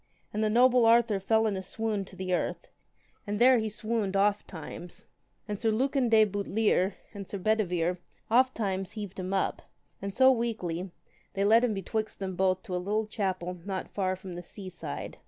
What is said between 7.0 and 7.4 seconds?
and Sir